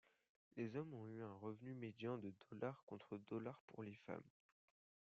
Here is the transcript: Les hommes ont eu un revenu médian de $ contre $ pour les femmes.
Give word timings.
Les 0.57 0.75
hommes 0.77 0.95
ont 0.95 1.05
eu 1.09 1.21
un 1.21 1.31
revenu 1.35 1.75
médian 1.75 2.17
de 2.17 2.33
$ 2.59 2.73
contre 2.87 3.19
$ 3.35 3.53
pour 3.69 3.83
les 3.83 3.93
femmes. 4.07 4.31